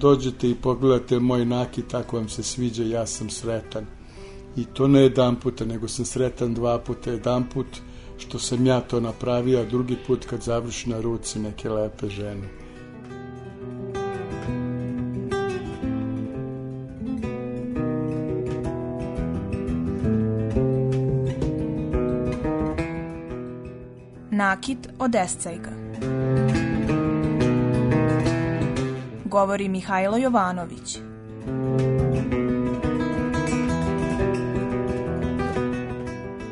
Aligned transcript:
Dođete 0.00 0.50
i 0.50 0.54
pogledate 0.54 1.18
moj 1.18 1.44
nakit, 1.44 1.88
tako 1.88 2.16
vam 2.16 2.28
se 2.28 2.42
sviđa, 2.42 2.84
ja 2.84 3.06
sam 3.06 3.30
sretan. 3.30 3.86
I 4.56 4.64
to 4.64 4.88
ne 4.88 5.00
jedan 5.00 5.36
puta, 5.36 5.64
nego 5.64 5.88
sam 5.88 6.04
sretan 6.04 6.54
dva 6.54 6.78
puta. 6.78 7.10
Jedan 7.10 7.48
put 7.48 7.66
što 8.18 8.38
sam 8.38 8.66
ja 8.66 8.80
to 8.80 9.00
napravio, 9.00 9.60
a 9.60 9.64
drugi 9.64 9.96
put 10.06 10.26
kad 10.26 10.42
završi 10.42 10.90
na 10.90 11.00
ruci 11.00 11.38
neke 11.38 11.70
lepe 11.70 12.08
žene. 12.08 12.48
Nakit 24.30 24.88
od 24.98 25.14
Escajga. 25.14 25.70
Govori 29.30 29.68
Mihajlo 29.68 30.16
Jovanović. 30.16 30.98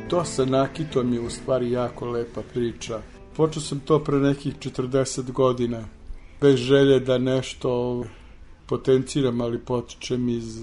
To 0.09 0.25
sa 0.25 0.45
nakitom 0.45 1.12
je 1.12 1.20
u 1.20 1.31
stvari 1.31 1.70
jako 1.70 2.07
lepa 2.07 2.43
priča. 2.55 3.01
Počeo 3.37 3.62
sam 3.62 3.81
to 3.81 3.98
pre 4.05 4.19
nekih 4.19 4.55
40 4.59 5.33
godina, 5.33 5.85
bez 6.41 6.57
želje 6.57 7.01
da 7.01 7.19
nešto 7.19 8.05
potenciram, 8.67 9.41
ali 9.41 9.59
potičem 9.59 10.29
iz 10.29 10.61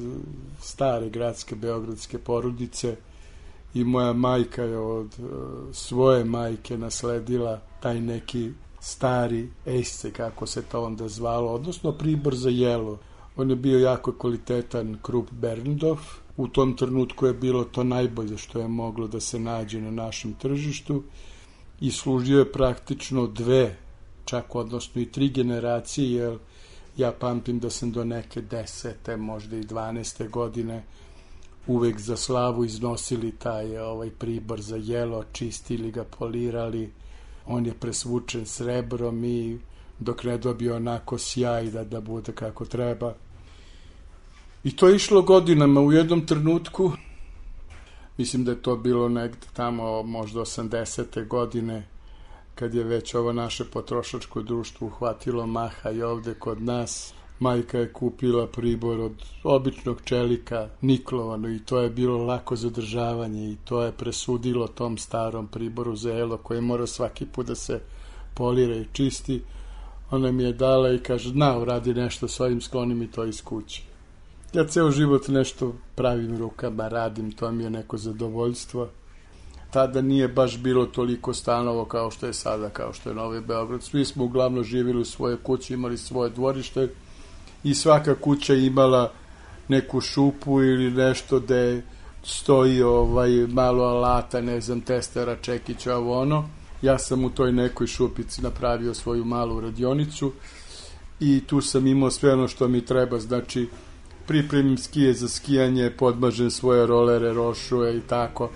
stare 0.62 1.10
gradske 1.10 1.56
beogradske 1.56 2.18
porodice 2.18 2.96
i 3.74 3.84
moja 3.84 4.14
majka 4.14 4.64
je 4.64 4.78
od 4.78 5.08
e, 5.20 5.24
svoje 5.74 6.24
majke 6.24 6.78
nasledila 6.78 7.62
taj 7.80 8.02
neki 8.02 8.52
stari 8.86 9.50
esce, 9.66 10.12
kako 10.12 10.46
se 10.46 10.62
to 10.62 10.84
onda 10.84 11.08
zvalo, 11.08 11.54
odnosno 11.54 11.92
pribor 11.92 12.36
za 12.36 12.50
jelo. 12.50 12.98
On 13.36 13.50
je 13.50 13.56
bio 13.56 13.80
jako 13.80 14.12
kvalitetan 14.12 14.98
krup 15.02 15.32
Berndorf. 15.32 16.02
U 16.38 16.48
tom 16.48 16.76
trenutku 16.78 17.26
je 17.26 17.34
bilo 17.34 17.64
to 17.64 17.84
najbolje 17.84 18.38
što 18.38 18.60
je 18.60 18.68
moglo 18.68 19.08
da 19.08 19.20
se 19.20 19.40
nađe 19.40 19.82
na 19.82 19.92
našem 19.92 20.34
tržištu 20.34 21.04
i 21.82 21.92
služio 21.92 22.40
je 22.40 22.52
praktično 22.52 23.28
dve, 23.28 23.78
čak 24.26 24.56
odnosno 24.56 25.02
i 25.02 25.06
tri 25.06 25.30
generacije, 25.30 26.12
jer 26.12 26.38
ja 26.98 27.12
pamtim 27.12 27.60
da 27.60 27.70
sam 27.70 27.92
do 27.92 28.04
neke 28.04 28.42
desete, 28.42 29.18
možda 29.18 29.58
i 29.58 29.66
dvaneste 29.66 30.28
godine 30.28 30.84
uvek 31.68 32.00
za 32.00 32.18
slavu 32.18 32.66
iznosili 32.66 33.32
taj 33.32 33.78
ovaj 33.78 34.10
pribor 34.10 34.62
za 34.62 34.76
jelo, 34.76 35.24
čistili 35.32 35.92
ga, 35.92 36.04
polirali, 36.04 36.92
on 37.48 37.66
je 37.66 37.74
presvučen 37.74 38.46
srebrom 38.46 39.24
i 39.24 39.60
dok 40.00 40.24
ne 40.24 40.38
dobije 40.38 40.74
onako 40.74 41.18
sjaj 41.18 41.64
da, 41.64 41.84
da 41.84 42.02
bude 42.02 42.32
kako 42.32 42.66
treba. 42.66 43.14
I 44.64 44.76
to 44.76 44.88
je 44.88 44.96
išlo 44.96 45.22
godinama 45.22 45.82
u 45.82 45.92
jednom 45.92 46.26
trenutku, 46.26 46.92
mislim 48.18 48.46
da 48.46 48.52
je 48.52 48.62
to 48.62 48.76
bilo 48.76 49.10
negde 49.10 49.48
tamo 49.54 50.04
možda 50.04 50.40
80. 50.40 51.28
godine, 51.28 51.88
kad 52.56 52.74
je 52.74 52.84
već 52.84 53.16
ovo 53.16 53.34
naše 53.34 53.66
potrošačko 53.66 54.42
društvo 54.42 54.88
uhvatilo 54.88 55.48
maha 55.48 55.92
i 55.92 56.02
ovde 56.02 56.34
kod 56.34 56.62
nas, 56.62 57.14
majka 57.40 57.80
je 57.80 57.94
kupila 57.94 58.48
pribor 58.48 59.00
od 59.00 59.24
običnog 59.44 60.02
čelika, 60.04 60.70
niklovano 60.82 61.50
i 61.50 61.60
to 61.60 61.82
je 61.82 61.90
bilo 61.90 62.18
lako 62.18 62.56
zadržavanje 62.56 63.52
i 63.52 63.58
to 63.66 63.84
je 63.84 63.92
presudilo 63.92 64.68
tom 64.68 64.98
starom 64.98 65.48
priboru 65.48 65.96
za 65.96 66.12
jelo 66.12 66.38
koje 66.38 66.62
mora 66.62 66.88
svaki 66.88 67.26
put 67.26 67.48
da 67.48 67.56
se 67.56 67.80
polira 68.34 68.76
i 68.76 68.86
čisti. 68.94 69.42
Ona 70.12 70.32
mi 70.32 70.44
je 70.44 70.54
dala 70.54 70.92
i 70.92 71.00
kaže, 71.00 71.34
na, 71.34 71.58
uradi 71.58 71.94
nešto 71.94 72.28
s 72.28 72.40
ovim, 72.40 72.62
skloni 72.62 72.96
mi 72.96 73.12
to 73.12 73.26
iz 73.26 73.42
kuće. 73.44 73.82
Ja 74.54 74.68
ceo 74.68 74.92
život 74.92 75.28
nešto 75.28 75.74
pravim 75.96 76.38
rukama, 76.38 76.88
radim, 76.88 77.32
to 77.32 77.52
mi 77.52 77.64
je 77.64 77.70
neko 77.70 77.98
zadovoljstvo. 77.98 78.88
Tada 79.72 80.02
nije 80.02 80.28
baš 80.28 80.58
bilo 80.58 80.86
toliko 80.86 81.34
stanovo 81.34 81.86
kao 81.86 82.12
što 82.12 82.26
je 82.26 82.34
sada, 82.34 82.70
kao 82.70 82.94
što 82.94 83.10
je 83.10 83.16
Novi 83.16 83.42
Beograd. 83.42 83.84
Svi 83.84 84.06
smo 84.06 84.24
uglavnom 84.24 84.64
živjeli 84.64 85.02
u 85.02 85.06
svoje 85.06 85.38
kući, 85.38 85.74
imali 85.74 85.98
svoje 85.98 86.30
dvorište 86.30 86.88
i 87.66 87.74
svaka 87.74 88.16
kuća 88.16 88.54
imala 88.54 89.12
neku 89.68 90.02
šupu 90.02 90.62
ili 90.62 90.92
nešto 90.92 91.40
gde 91.40 91.82
stoji 92.24 92.82
ovaj 92.82 93.30
malo 93.48 93.84
alata, 93.84 94.42
ne 94.42 94.62
znam, 94.62 94.82
testera, 94.82 95.36
čekića, 95.42 95.98
ovo 95.98 96.22
ono. 96.22 96.50
Ja 96.82 96.98
sam 97.00 97.26
u 97.26 97.30
toj 97.30 97.52
nekoj 97.52 97.88
šupici 97.88 98.42
napravio 98.42 98.94
svoju 98.94 99.26
malu 99.26 99.60
radionicu 99.60 100.32
i 101.20 101.42
tu 101.48 101.62
sam 101.62 101.88
imao 101.88 102.12
sve 102.12 102.34
ono 102.34 102.48
što 102.48 102.68
mi 102.68 102.86
treba, 102.86 103.20
znači 103.20 103.68
pripremim 104.28 104.78
skije 104.78 105.14
za 105.14 105.28
skijanje, 105.28 105.92
podmažem 105.98 106.52
svoje 106.52 106.88
rolere, 106.88 107.34
rošuje 107.34 107.98
i 107.98 108.02
tako. 108.02 108.50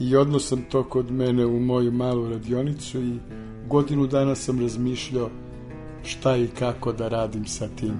I 0.00 0.16
odno 0.16 0.38
sam 0.38 0.62
to 0.70 0.84
kod 0.84 1.10
mene 1.10 1.46
u 1.46 1.60
moju 1.60 1.92
malu 1.92 2.28
radionicu 2.30 3.00
i 3.00 3.18
godinu 3.68 4.06
dana 4.06 4.34
sam 4.34 4.60
razmišljao 4.60 5.30
šta 6.04 6.36
i 6.36 6.48
kako 6.58 6.92
da 6.92 7.08
radim 7.08 7.46
sa 7.46 7.68
tim. 7.68 7.94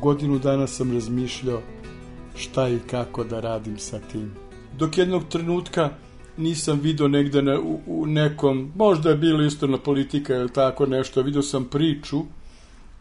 Godinu 0.00 0.38
dana 0.38 0.66
sam 0.66 0.92
razmišljao 0.92 1.60
šta 2.36 2.68
i 2.68 2.78
kako 2.90 3.24
da 3.24 3.40
radim 3.40 3.78
sa 3.78 3.98
tim. 4.12 4.32
Dok 4.78 4.98
jednog 4.98 5.22
trenutka 5.28 5.90
nisam 6.36 6.80
video 6.80 7.08
negde 7.08 7.42
na, 7.42 7.60
u, 7.60 7.80
u 7.86 8.06
nekom, 8.06 8.72
možda 8.74 9.10
je 9.10 9.16
bilo 9.16 9.42
isto 9.42 9.66
na 9.66 9.78
politika 9.78 10.34
ili 10.34 10.52
tako 10.52 10.86
nešto, 10.86 11.22
video 11.22 11.42
sam 11.42 11.64
priču 11.64 12.22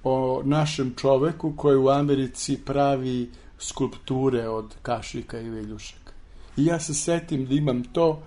o 0.07 0.41
našem 0.43 0.93
čoveku 0.97 1.53
koji 1.57 1.77
u 1.77 1.89
Americi 1.89 2.57
pravi 2.65 3.29
skulpture 3.59 4.49
od 4.49 4.75
kašika 4.81 5.39
i 5.39 5.49
veljušaka. 5.49 6.11
I 6.57 6.65
ja 6.65 6.79
se 6.79 6.93
setim 6.93 7.45
da 7.45 7.53
imam 7.53 7.83
to, 7.83 8.21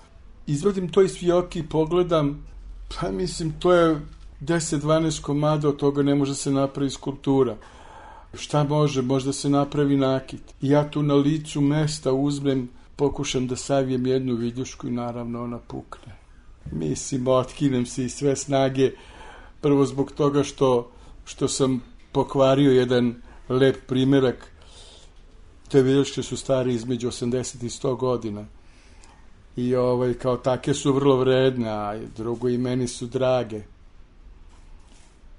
izvadim 0.46 0.88
to 0.88 1.02
iz 1.02 1.18
fioki, 1.18 1.62
pogledam, 1.62 2.46
pa 2.88 3.10
mislim 3.10 3.52
to 3.58 3.72
je 3.72 4.00
10-12 4.40 5.20
komada, 5.22 5.68
od 5.68 5.76
toga 5.76 6.02
ne 6.02 6.14
može 6.14 6.34
se 6.34 6.50
napravi 6.50 6.90
skulptura. 6.90 7.56
Šta 8.34 8.64
može? 8.64 9.02
Možda 9.02 9.32
se 9.32 9.50
napravi 9.50 9.96
nakit. 9.96 10.42
I 10.60 10.68
ja 10.68 10.90
tu 10.90 11.02
na 11.02 11.14
licu 11.14 11.60
mesta 11.60 12.12
uzmem, 12.12 12.68
pokušam 12.96 13.46
da 13.46 13.56
savijem 13.56 14.06
jednu 14.06 14.34
viljušku 14.34 14.88
i 14.88 14.90
naravno 14.90 15.42
ona 15.42 15.58
pukne. 15.58 16.16
Mislim, 16.72 17.28
otkinem 17.28 17.86
se 17.86 18.04
i 18.04 18.08
sve 18.08 18.36
snage, 18.36 18.90
prvo 19.60 19.86
zbog 19.86 20.12
toga 20.12 20.42
što, 20.42 20.90
što 21.28 21.48
sam 21.48 21.82
pokvario 22.12 22.72
jedan 22.72 23.14
lep 23.48 23.76
primerak. 23.86 24.52
Te 25.68 25.82
viljuške 25.82 26.22
su 26.22 26.36
stari 26.36 26.74
između 26.74 27.08
80 27.08 27.64
i 27.64 27.68
100 27.68 27.96
godina. 27.96 28.44
I 29.56 29.74
ovaj, 29.74 30.14
kao 30.14 30.36
take 30.36 30.74
su 30.74 30.92
vrlo 30.92 31.16
vredne, 31.16 31.68
a 31.70 32.00
drugo 32.16 32.48
i 32.48 32.58
meni 32.58 32.88
su 32.88 33.06
drage. 33.06 33.62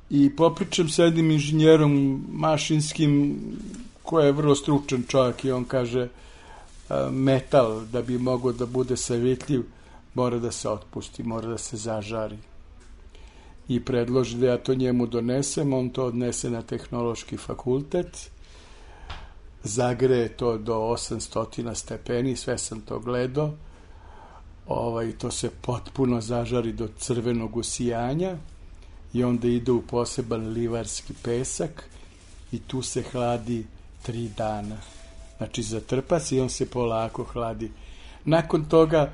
I 0.10 0.36
popričam 0.36 0.90
sa 0.90 1.04
jednim 1.04 1.32
inženjerom 1.32 2.26
mašinskim 2.32 3.40
koji 4.04 4.26
je 4.26 4.32
vrlo 4.32 4.56
stručan 4.56 5.04
čovjek 5.08 5.46
i 5.46 5.52
on 5.52 5.66
kaže 5.66 6.08
metal 7.12 7.86
da 7.86 8.02
bi 8.02 8.18
mogao 8.18 8.52
da 8.52 8.66
bude 8.66 8.98
savitljiv 8.98 9.64
mora 10.14 10.40
da 10.40 10.52
se 10.52 10.70
otpusti, 10.70 11.24
mora 11.24 11.48
da 11.48 11.58
se 11.58 11.78
zažari. 11.78 12.38
I 13.70 13.80
predloži 13.86 14.38
da 14.38 14.48
ja 14.48 14.58
to 14.58 14.74
njemu 14.76 15.08
donesem, 15.08 15.74
on 15.74 15.90
to 15.90 16.06
odnese 16.06 16.50
na 16.50 16.62
tehnološki 16.62 17.38
fakultet, 17.38 18.30
zagreje 19.64 20.30
to 20.30 20.58
do 20.58 20.76
800 20.76 21.76
stepeni, 21.76 22.36
sve 22.36 22.58
sam 22.58 22.82
to 22.82 23.00
gledao, 23.00 23.54
ovaj, 24.68 25.12
to 25.12 25.32
se 25.32 25.50
potpuno 25.62 26.22
zažari 26.22 26.74
do 26.74 26.88
crvenog 26.98 27.58
usijanja 27.58 28.38
i 29.14 29.24
onda 29.24 29.48
ide 29.48 29.72
u 29.72 29.82
poseban 29.82 30.50
livarski 30.50 31.14
pesak 31.24 31.84
i 32.52 32.60
tu 32.60 32.82
se 32.82 33.04
hladi 33.12 33.66
tri 34.02 34.30
dana. 34.38 34.78
Znači 35.38 35.64
zatrpa 35.64 36.20
se 36.20 36.36
i 36.36 36.42
on 36.42 36.50
se 36.50 36.70
polako 36.70 37.24
hladi. 37.24 37.72
Nakon 38.26 38.66
toga 38.66 39.14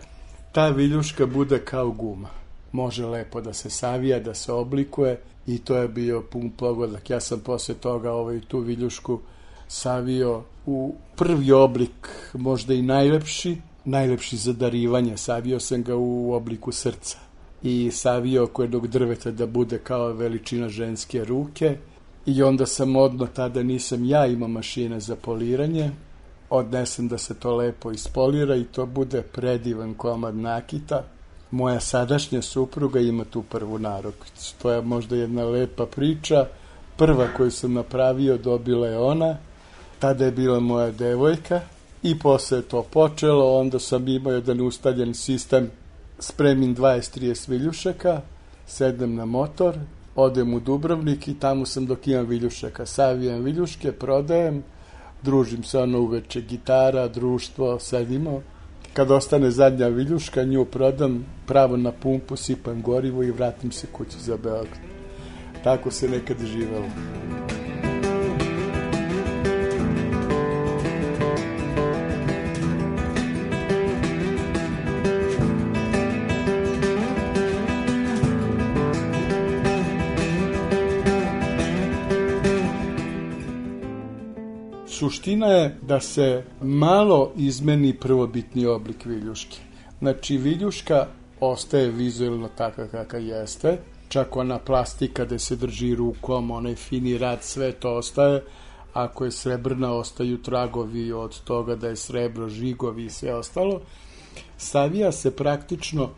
ta 0.51 0.69
viljuška 0.69 1.25
bude 1.25 1.65
kao 1.65 1.91
guma. 1.91 2.44
Može 2.75 3.05
lepo 3.05 3.41
da 3.41 3.53
se 3.53 3.69
savija, 3.69 4.19
da 4.19 4.33
se 4.33 4.51
oblikuje 4.51 5.19
i 5.47 5.57
to 5.57 5.77
je 5.77 5.87
bio 5.87 6.21
pun 6.21 6.49
pogodak. 6.49 7.09
Ja 7.09 7.19
sam 7.19 7.39
posle 7.39 7.75
toga 7.75 8.11
ovaj, 8.11 8.41
tu 8.47 8.59
viljušku 8.59 9.19
savio 9.67 10.43
u 10.65 10.95
prvi 11.15 11.51
oblik, 11.51 12.09
možda 12.33 12.73
i 12.73 12.81
najlepši, 12.81 13.57
najlepši 13.85 14.37
za 14.37 14.53
darivanje. 14.53 15.17
Savio 15.17 15.59
sam 15.59 15.83
ga 15.83 15.95
u 15.95 16.33
obliku 16.33 16.71
srca 16.71 17.17
i 17.63 17.91
savio 17.91 18.43
oko 18.43 18.61
jednog 18.61 18.87
drveta 18.87 19.31
da 19.31 19.47
bude 19.47 19.79
kao 19.79 20.07
veličina 20.13 20.69
ženske 20.69 21.25
ruke 21.25 21.77
i 22.25 22.43
onda 22.43 22.65
sam 22.65 22.95
odno 22.95 23.27
tada 23.27 23.63
nisam 23.63 24.05
ja 24.05 24.25
imao 24.25 24.47
mašine 24.47 24.99
za 24.99 25.15
poliranje 25.15 25.91
odnesem 26.49 27.07
da 27.07 27.17
se 27.17 27.39
to 27.39 27.55
lepo 27.55 27.91
ispolira 27.91 28.55
i 28.55 28.63
to 28.63 28.85
bude 28.85 29.21
predivan 29.21 29.93
komad 29.93 30.35
nakita. 30.35 31.03
Moja 31.51 31.79
sadašnja 31.79 32.41
supruga 32.41 32.99
ima 32.99 33.25
tu 33.25 33.43
prvu 33.43 33.79
narokvicu. 33.79 34.55
To 34.61 34.71
je 34.71 34.81
možda 34.81 35.15
jedna 35.15 35.43
lepa 35.43 35.85
priča. 35.85 36.47
Prva 36.97 37.27
koju 37.37 37.51
sam 37.51 37.73
napravio 37.73 38.37
dobila 38.37 38.87
je 38.87 38.97
ona. 38.97 39.37
Tada 39.99 40.25
je 40.25 40.31
bila 40.31 40.59
moja 40.59 40.91
devojka 40.91 41.61
i 42.03 42.19
posle 42.19 42.57
je 42.57 42.61
to 42.61 42.83
počelo. 42.83 43.59
Onda 43.59 43.79
sam 43.79 44.07
imao 44.07 44.33
jedan 44.33 44.61
ustaljen 44.61 45.13
sistem. 45.13 45.71
Spremim 46.19 46.75
20-30 46.75 47.49
viljušaka, 47.49 48.21
sedem 48.67 49.15
na 49.15 49.25
motor, 49.25 49.75
odem 50.15 50.53
u 50.53 50.59
Dubrovnik 50.59 51.27
i 51.27 51.39
tamo 51.39 51.65
sam 51.65 51.85
dok 51.85 52.07
imam 52.07 52.25
viljušaka. 52.25 52.85
Savijam 52.85 53.43
viljuške, 53.43 53.91
prodajem, 53.91 54.63
družim 55.21 55.63
se 55.63 55.79
ono 55.79 55.99
uveče, 55.99 56.41
gitara, 56.41 57.07
društvo, 57.07 57.79
sedimo. 57.79 58.41
Kad 58.95 59.11
ostane 59.11 59.51
zadnja 59.51 59.87
viljuška, 59.87 60.43
nju 60.43 60.65
prodam 60.65 61.25
pravo 61.45 61.77
na 61.77 61.91
pumpu, 61.91 62.35
sipam 62.35 62.81
gorivo 62.81 63.23
i 63.23 63.31
vratim 63.31 63.71
se 63.71 63.87
kući 63.91 64.19
za 64.19 64.37
Beograd. 64.37 64.79
Tako 65.63 65.91
se 65.91 66.09
nekad 66.09 66.37
živelo. 66.45 66.85
Suština 85.25 85.47
je 85.47 85.77
da 85.81 85.99
se 85.99 86.43
malo 86.61 87.31
izmeni 87.35 87.93
prvobitni 87.93 88.65
oblik 88.65 89.05
viljuške. 89.05 89.57
Znači, 89.99 90.37
viljuška 90.37 91.07
ostaje 91.39 91.89
vizualno 91.89 92.49
taka 92.57 92.87
kaka 92.87 93.17
jeste, 93.17 93.77
čak 94.09 94.35
ona 94.35 94.59
plastika 94.59 95.25
gde 95.25 95.39
se 95.39 95.55
drži 95.55 95.95
rukom, 95.95 96.51
onaj 96.51 96.75
fini 96.75 97.17
rad, 97.17 97.43
sve 97.43 97.71
to 97.71 97.95
ostaje. 97.95 98.43
Ako 98.93 99.25
je 99.25 99.31
srebrna, 99.31 99.93
ostaju 99.93 100.41
tragovi 100.41 101.11
od 101.11 101.39
toga 101.43 101.75
da 101.75 101.87
je 101.87 101.95
srebro, 101.95 102.49
žigovi 102.49 103.05
i 103.05 103.09
sve 103.09 103.33
ostalo. 103.35 103.81
Savija 104.57 105.11
se 105.11 105.35
praktično 105.35 106.09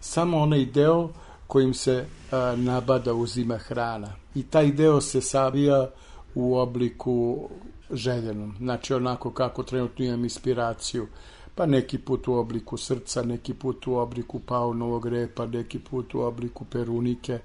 samo 0.00 0.38
onaj 0.38 0.64
deo 0.64 1.08
kojim 1.46 1.74
se 1.74 2.04
a, 2.32 2.54
nabada 2.56 3.14
uzima 3.14 3.58
hrana. 3.58 4.12
I 4.34 4.42
taj 4.42 4.72
deo 4.72 5.00
se 5.00 5.20
savija 5.20 5.90
u 6.34 6.56
obliku 6.56 7.48
željenom. 7.90 8.54
Znači 8.58 8.94
onako 8.94 9.30
kako 9.30 9.62
trenutno 9.62 10.04
imam 10.04 10.24
inspiraciju. 10.24 11.06
Pa 11.54 11.66
neki 11.66 11.98
put 11.98 12.28
u 12.28 12.32
obliku 12.32 12.76
srca, 12.76 13.22
neki 13.22 13.54
put 13.54 13.86
u 13.86 13.94
obliku 13.94 14.38
paunovog 14.38 15.06
repa, 15.06 15.46
neki 15.46 15.78
put 15.78 16.14
u 16.14 16.20
obliku 16.20 16.64
perunike. 16.64 17.38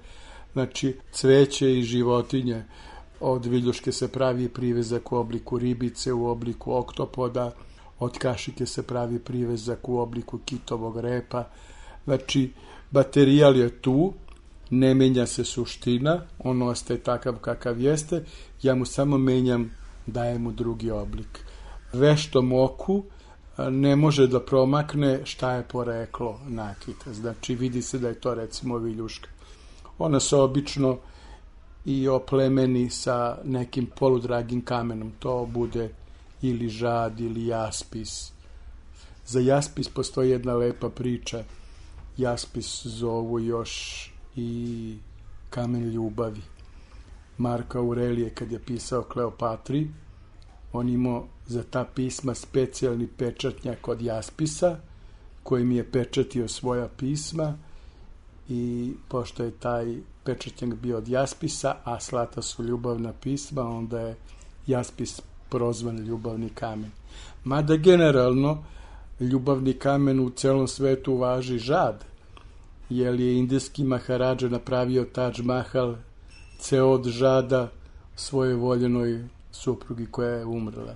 Znači 0.52 0.98
cveće 1.12 1.78
i 1.78 1.82
životinje. 1.82 2.64
Od 3.20 3.46
viljuške 3.46 3.92
se 3.92 4.08
pravi 4.08 4.48
privezak 4.48 5.12
u 5.12 5.16
obliku 5.16 5.58
ribice, 5.58 6.12
u 6.12 6.26
obliku 6.26 6.74
oktopoda. 6.74 7.52
Od 7.98 8.18
kašike 8.18 8.66
se 8.66 8.82
pravi 8.82 9.18
privezak 9.18 9.88
u 9.88 9.98
obliku 9.98 10.38
kitovog 10.38 11.00
repa. 11.00 11.44
Znači, 12.04 12.52
materijal 12.90 13.56
je 13.56 13.70
tu, 13.70 14.12
ne 14.70 14.94
menja 14.94 15.26
se 15.26 15.44
suština, 15.44 16.20
on 16.38 16.62
ostaje 16.62 17.00
takav 17.00 17.36
kakav 17.36 17.80
jeste, 17.80 18.24
ja 18.62 18.74
mu 18.74 18.84
samo 18.84 19.18
menjam 19.18 19.70
daje 20.06 20.38
mu 20.38 20.52
drugi 20.52 20.90
oblik. 20.90 21.40
Veštom 21.92 22.52
oku 22.52 23.02
ne 23.70 23.96
može 23.96 24.26
da 24.26 24.40
promakne 24.40 25.20
šta 25.24 25.52
je 25.52 25.62
poreklo 25.62 26.40
nakita. 26.48 27.12
Znači 27.12 27.54
vidi 27.54 27.82
se 27.82 27.98
da 27.98 28.08
je 28.08 28.20
to 28.20 28.34
recimo 28.34 28.78
viljuška. 28.78 29.28
Ona 29.98 30.20
se 30.20 30.36
obično 30.36 30.98
i 31.84 32.08
oplemeni 32.08 32.90
sa 32.90 33.38
nekim 33.44 33.86
poludragim 33.86 34.64
kamenom. 34.64 35.12
To 35.18 35.46
bude 35.46 35.90
ili 36.42 36.68
žad 36.68 37.20
ili 37.20 37.46
jaspis. 37.46 38.32
Za 39.26 39.40
jaspis 39.40 39.88
postoji 39.88 40.30
jedna 40.30 40.54
lepa 40.54 40.88
priča. 40.88 41.44
Jaspis 42.16 42.86
zovu 42.86 43.40
još 43.40 44.04
i 44.36 44.96
kamen 45.50 45.88
ljubavi. 45.88 46.42
Marka 47.38 47.78
Aurelije 47.78 48.30
kad 48.30 48.52
je 48.52 48.58
pisao 48.58 49.02
Kleopatri, 49.02 49.88
on 50.72 50.88
imao 50.88 51.26
za 51.46 51.62
ta 51.62 51.84
pisma 51.84 52.34
specijalni 52.34 53.06
pečatnjak 53.06 53.88
od 53.88 54.02
jaspisa, 54.02 54.76
kojim 55.42 55.72
je 55.72 55.90
pečatio 55.90 56.48
svoja 56.48 56.88
pisma 56.88 57.54
i 58.48 58.92
pošto 59.08 59.44
je 59.44 59.50
taj 59.50 59.96
pečatnjak 60.24 60.74
bio 60.74 60.98
od 60.98 61.08
jaspisa, 61.08 61.76
a 61.84 62.00
slata 62.00 62.42
su 62.42 62.64
ljubavna 62.64 63.12
pisma, 63.12 63.62
onda 63.62 64.00
je 64.00 64.16
jaspis 64.66 65.20
prozvan 65.48 65.98
ljubavni 65.98 66.48
kamen. 66.48 66.90
Mada 67.44 67.76
generalno 67.76 68.64
ljubavni 69.20 69.72
kamen 69.72 70.20
u 70.20 70.30
celom 70.30 70.68
svetu 70.68 71.16
važi 71.16 71.58
žad, 71.58 72.04
jer 72.90 73.20
je 73.20 73.38
indijski 73.38 73.84
maharađa 73.84 74.48
napravio 74.48 75.04
Taj 75.04 75.32
Mahal 75.42 75.94
ceo 76.62 76.90
od 76.90 77.06
žada 77.08 77.68
svoje 78.16 78.54
voljenoj 78.54 79.28
suprugi 79.52 80.06
koja 80.06 80.30
je 80.30 80.44
umrla. 80.44 80.94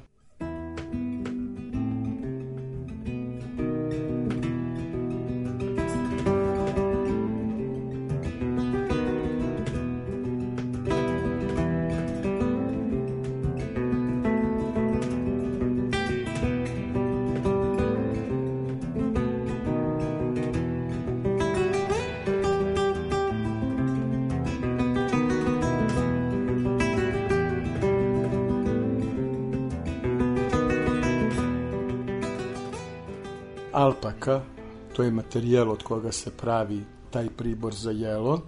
Materijal 35.27 35.71
od 35.71 35.83
koga 35.83 36.13
se 36.13 36.31
pravi 36.31 36.85
taj 37.11 37.29
pribor 37.37 37.75
za 37.75 37.91
jelo. 37.91 38.41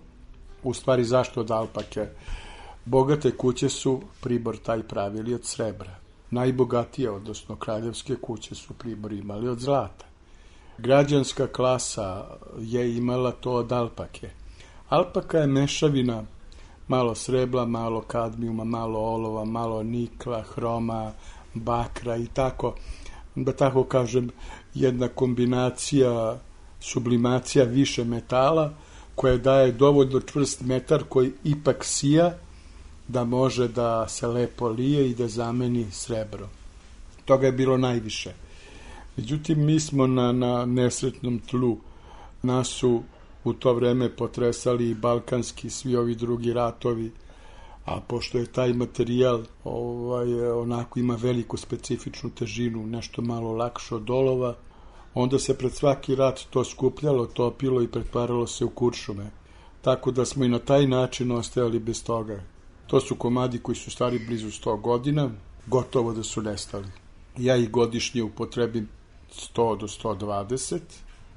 U 0.62 0.74
stvari 0.74 1.04
zašto 1.04 1.40
od 1.40 1.50
alpake? 1.50 2.06
Bogate 2.84 3.36
kuće 3.36 3.68
su 3.68 4.00
Pribor 4.20 4.56
taj 4.56 4.82
pravili 4.82 5.34
od 5.34 5.44
srebra. 5.44 5.96
Najbogatije, 6.30 7.10
odnosno 7.10 7.56
kraljevske 7.56 8.16
kuće 8.16 8.54
su 8.54 8.74
Pribor 8.74 9.12
imali 9.12 9.48
od 9.48 9.58
zlata. 9.58 10.06
Građanska 10.78 11.46
klasa 11.46 12.24
je 12.58 12.96
imala 12.96 13.32
to 13.32 13.52
od 13.52 13.72
alpake. 13.72 14.30
Alpaka 14.88 15.38
je 15.38 15.46
mešavina 15.46 16.22
malo 16.88 17.14
srebla, 17.14 17.66
malo 17.66 18.00
kadmijuma, 18.00 18.64
malo 18.64 18.98
olova, 18.98 19.44
malo 19.44 19.82
nikla, 19.82 20.42
hroma, 20.42 21.12
bakra 21.54 22.16
i 22.16 22.26
tako, 22.26 22.74
da 23.34 23.52
tako 23.52 23.84
kažem, 23.84 24.30
jedna 24.74 25.08
kombinacija, 25.08 26.38
sublimacija 26.80 27.64
više 27.64 28.04
metala 28.04 28.74
koja 29.14 29.36
daje 29.36 29.72
dovoljno 29.72 30.20
čvrst 30.20 30.60
metar 30.60 31.04
koji 31.08 31.32
ipak 31.44 31.84
sija 31.84 32.38
da 33.08 33.24
može 33.24 33.68
da 33.68 34.08
se 34.08 34.26
lepo 34.26 34.68
lije 34.68 35.10
i 35.10 35.14
da 35.14 35.28
zameni 35.28 35.86
srebro. 35.90 36.48
Toga 37.24 37.46
je 37.46 37.52
bilo 37.52 37.76
najviše. 37.76 38.32
Međutim, 39.16 39.64
mi 39.64 39.80
smo 39.80 40.06
na, 40.06 40.32
na 40.32 40.66
nesretnom 40.66 41.38
tlu. 41.38 41.76
Nas 42.42 42.68
su 42.68 43.02
u 43.44 43.52
to 43.52 43.72
vreme 43.72 44.08
potresali 44.16 44.90
i 44.90 44.94
balkanski 44.94 45.70
svi 45.70 45.96
ovi 45.96 46.14
drugi 46.14 46.52
ratovi, 46.52 47.10
a 47.84 48.00
pošto 48.00 48.38
je 48.38 48.46
taj 48.46 48.72
materijal 48.72 49.42
ovaj, 49.64 50.50
onako 50.50 50.98
ima 50.98 51.14
veliku 51.14 51.56
specifičnu 51.56 52.30
težinu, 52.30 52.86
nešto 52.86 53.22
malo 53.22 53.52
lakše 53.52 53.94
od 53.94 54.10
olova, 54.10 54.54
onda 55.14 55.38
se 55.38 55.58
pred 55.58 55.72
svaki 55.72 56.14
rat 56.14 56.40
to 56.50 56.64
skupljalo, 56.64 57.26
topilo 57.26 57.82
i 57.82 57.88
pretvaralo 57.88 58.46
se 58.46 58.64
u 58.64 58.70
kuršume. 58.70 59.30
Tako 59.82 60.10
da 60.10 60.24
smo 60.24 60.44
i 60.44 60.48
na 60.48 60.58
taj 60.58 60.86
način 60.86 61.32
ostajali 61.32 61.78
bez 61.78 62.04
toga. 62.04 62.42
To 62.86 63.00
su 63.00 63.14
komadi 63.14 63.58
koji 63.58 63.76
su 63.76 63.90
stari 63.90 64.18
blizu 64.26 64.46
100 64.46 64.80
godina, 64.80 65.30
gotovo 65.66 66.12
da 66.12 66.22
su 66.22 66.42
nestali. 66.42 66.88
Ja 67.36 67.56
ih 67.56 67.70
godišnje 67.70 68.22
upotrebim 68.22 68.88
100 69.32 69.78
do 69.78 69.86
120, 69.86 70.78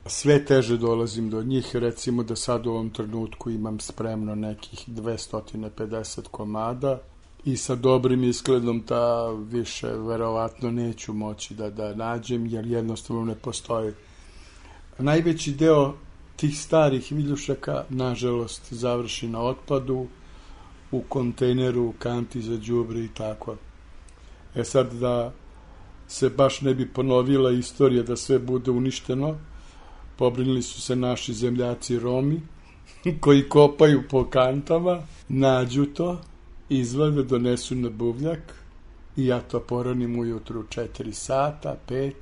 sve 0.05 0.45
teže 0.45 0.77
dolazim 0.77 1.29
do 1.29 1.43
njih, 1.43 1.75
recimo 1.75 2.23
da 2.23 2.35
sad 2.35 2.67
u 2.67 2.71
ovom 2.71 2.89
trenutku 2.89 3.49
imam 3.49 3.79
spremno 3.79 4.35
nekih 4.35 4.89
250 4.89 6.27
komada 6.31 6.99
i 7.45 7.57
sa 7.57 7.75
dobrim 7.75 8.24
iskledom 8.24 8.81
ta 8.81 9.29
više 9.29 9.88
verovatno 9.88 10.71
neću 10.71 11.13
moći 11.13 11.53
da, 11.53 11.69
da 11.69 11.95
nađem 11.95 12.45
jer 12.45 12.65
jednostavno 12.65 13.25
ne 13.25 13.36
postoji. 13.36 13.93
Najveći 14.98 15.51
deo 15.51 15.93
tih 16.36 16.60
starih 16.60 17.12
viljušaka 17.12 17.83
nažalost 17.89 18.74
završi 18.74 19.27
na 19.27 19.41
otpadu 19.41 20.07
u 20.91 21.01
kontejneru, 21.01 21.83
u 21.83 21.93
kanti 22.00 22.41
za 22.41 22.57
đubre 22.57 23.00
i 23.00 23.07
tako. 23.07 23.55
E 24.55 24.63
sad 24.63 24.93
da 24.93 25.33
se 26.07 26.29
baš 26.29 26.62
ne 26.62 26.74
bi 26.74 26.88
ponovila 26.93 27.51
istorija 27.51 28.03
da 28.03 28.15
sve 28.15 28.39
bude 28.39 28.71
uništeno, 28.71 29.38
pobrinili 30.17 30.62
su 30.62 30.81
se 30.81 30.95
naši 30.95 31.33
zemljaci 31.33 32.00
Romi, 32.00 32.41
koji 33.21 33.50
kopaju 33.50 34.03
po 34.10 34.25
kantama, 34.29 35.01
nađu 35.29 35.86
to, 35.86 36.21
izvade, 36.71 37.23
donesu 37.23 37.75
na 37.75 37.89
buvljak 37.89 38.55
i 39.17 39.25
ja 39.25 39.39
to 39.39 39.59
poranim 39.59 40.19
ujutru 40.19 40.63
4 40.63 41.11
sata, 41.11 41.75
5, 41.87 42.13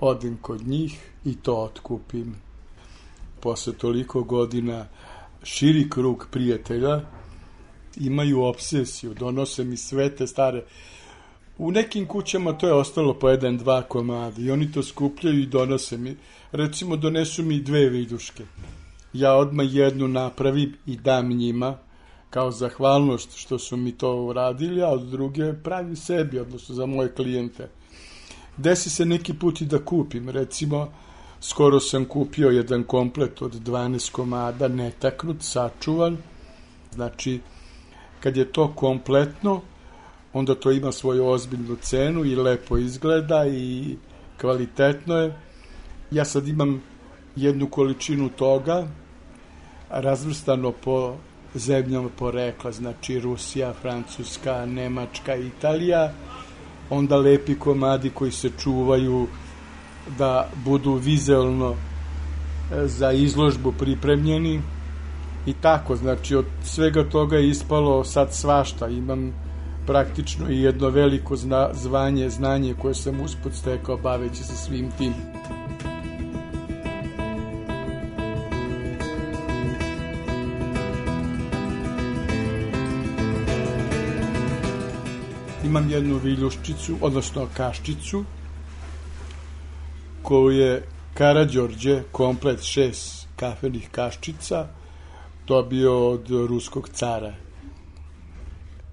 odem 0.00 0.38
kod 0.42 0.66
njih 0.66 1.10
i 1.24 1.36
to 1.36 1.56
otkupim. 1.56 2.34
Posle 3.40 3.72
toliko 3.72 4.22
godina 4.22 4.86
širi 5.42 5.90
krug 5.90 6.26
prijatelja 6.30 7.00
imaju 7.96 8.42
obsesiju, 8.42 9.14
donose 9.14 9.64
mi 9.64 9.76
sve 9.76 10.16
te 10.16 10.26
stare 10.26 10.64
U 11.58 11.70
nekim 11.70 12.06
kućama 12.06 12.52
to 12.52 12.66
je 12.66 12.72
ostalo 12.72 13.14
po 13.14 13.28
jedan, 13.28 13.58
dva 13.58 13.82
komada 13.82 14.42
i 14.42 14.50
oni 14.50 14.72
to 14.72 14.82
skupljaju 14.82 15.40
i 15.40 15.46
donose 15.46 15.98
mi. 15.98 16.16
Recimo, 16.52 16.96
donesu 16.96 17.42
mi 17.42 17.60
dve 17.60 17.88
viduške. 17.88 18.44
Ja 19.12 19.34
odmah 19.34 19.74
jednu 19.74 20.08
napravim 20.08 20.74
i 20.86 20.96
dam 20.96 21.28
njima 21.28 21.78
kao 22.30 22.50
zahvalnost 22.50 23.36
što 23.36 23.58
su 23.58 23.76
mi 23.76 23.92
to 23.92 24.14
uradili, 24.16 24.82
a 24.82 24.88
od 24.88 25.02
druge 25.02 25.52
pravim 25.52 25.96
sebi, 25.96 26.38
odnosno 26.38 26.74
za 26.74 26.86
moje 26.86 27.14
klijente. 27.14 27.68
Desi 28.56 28.90
se 28.90 29.04
neki 29.04 29.34
put 29.34 29.60
i 29.60 29.66
da 29.66 29.84
kupim, 29.84 30.28
recimo, 30.28 30.88
skoro 31.40 31.80
sam 31.80 32.04
kupio 32.04 32.50
jedan 32.50 32.84
komplet 32.84 33.42
od 33.42 33.52
12 33.52 34.12
komada, 34.12 34.68
netaknut, 34.68 35.36
sačuvan, 35.40 36.16
znači, 36.94 37.40
kad 38.20 38.36
je 38.36 38.52
to 38.52 38.72
kompletno, 38.74 39.60
onda 40.32 40.54
to 40.54 40.70
ima 40.70 40.92
svoju 40.92 41.26
ozbiljnu 41.26 41.76
cenu 41.80 42.24
i 42.24 42.36
lepo 42.36 42.76
izgleda 42.76 43.46
i 43.46 43.96
kvalitetno 44.40 45.14
je. 45.14 45.38
Ja 46.10 46.24
sad 46.24 46.48
imam 46.48 46.82
jednu 47.36 47.70
količinu 47.70 48.28
toga 48.28 48.88
razvrstano 49.90 50.72
po 50.72 51.16
zemljama 51.58 52.08
porekla, 52.18 52.72
znači 52.72 53.20
Rusija, 53.20 53.72
Francuska, 53.82 54.66
Nemačka, 54.66 55.36
Italija, 55.36 56.12
onda 56.90 57.16
lepi 57.16 57.58
komadi 57.58 58.10
koji 58.10 58.32
se 58.32 58.50
čuvaju 58.58 59.26
da 60.18 60.48
budu 60.64 60.92
vizualno 60.92 61.74
e, 61.74 62.86
za 62.86 63.12
izložbu 63.12 63.72
pripremljeni 63.72 64.60
i 65.46 65.52
tako, 65.52 65.96
znači 65.96 66.36
od 66.36 66.46
svega 66.62 67.04
toga 67.04 67.36
je 67.36 67.48
ispalo 67.48 68.04
sad 68.04 68.34
svašta, 68.34 68.88
imam 68.88 69.32
praktično 69.86 70.50
i 70.50 70.60
jedno 70.60 70.88
veliko 70.88 71.36
zna, 71.36 71.68
zvanje, 71.72 72.30
znanje 72.30 72.74
koje 72.82 72.94
sam 72.94 73.20
uspod 73.20 73.54
stekao 73.54 73.96
baveći 73.96 74.44
se 74.44 74.56
svim 74.56 74.90
tim. 74.98 75.12
Imam 85.76 85.90
jednu 85.90 86.18
viljuščicu, 86.18 86.94
odnosno 87.00 87.48
kaščicu, 87.56 88.24
koju 90.22 90.50
je 90.50 90.86
Karadžorđe, 91.14 92.02
komplet 92.12 92.62
šest 92.64 93.28
kafenih 93.36 93.90
kaščica, 93.92 94.66
dobio 95.46 95.98
od 96.10 96.30
ruskog 96.48 96.88
cara 96.88 97.34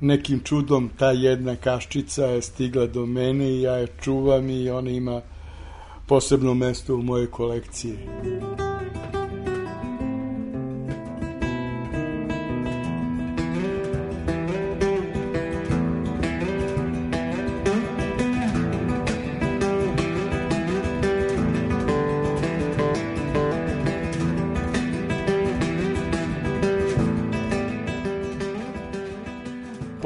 nekim 0.04 0.40
čudom 0.44 0.90
ta 1.00 1.12
jedna 1.12 1.56
kaščica 1.56 2.26
je 2.26 2.42
stigla 2.42 2.88
do 2.88 3.06
mene 3.06 3.50
i 3.50 3.62
ja 3.62 3.74
je 3.74 3.88
čuvam 4.02 4.50
i 4.50 4.70
ona 4.70 4.92
ima 4.92 5.22
posebno 6.08 6.54
mesto 6.54 6.96
u 6.96 7.02
mojoj 7.02 7.32
kolekciji. 7.32 7.98